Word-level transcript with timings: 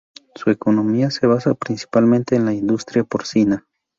Su 0.33 0.49
economía 0.49 1.11
se 1.11 1.27
basa 1.27 1.53
principalmente 1.53 2.35
en 2.35 2.45
la 2.45 2.53
industria 2.53 3.03
porcina. 3.03 3.67